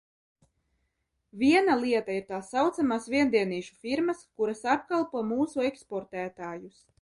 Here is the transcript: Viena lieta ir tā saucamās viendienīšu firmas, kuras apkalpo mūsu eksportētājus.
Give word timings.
Viena 1.41 1.75
lieta 1.81 2.15
ir 2.21 2.25
tā 2.31 2.39
saucamās 2.47 3.05
viendienīšu 3.17 3.77
firmas, 3.85 4.25
kuras 4.41 4.65
apkalpo 4.77 5.23
mūsu 5.35 5.67
eksportētājus. 5.71 6.83